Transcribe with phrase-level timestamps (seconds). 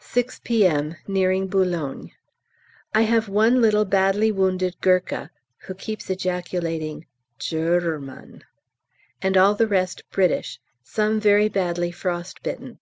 [0.00, 0.96] 6 P.M.
[1.06, 2.10] Nearing Boulogne.
[2.92, 7.06] I have one little badly wounded Gurkha (who keeps ejaculating
[7.38, 8.42] "Gerrman"),
[9.22, 12.80] and all the rest British, some very badly frost bitten.